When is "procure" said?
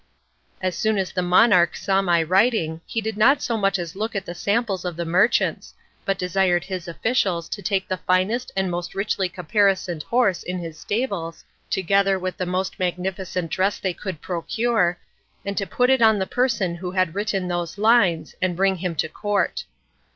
14.21-14.97